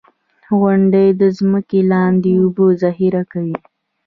•غونډۍ 0.59 1.07
د 1.21 1.23
ځمکې 1.37 1.79
لاندې 1.91 2.29
اوبه 2.41 2.65
ذخېره 2.83 3.23
کوي. 3.31 3.57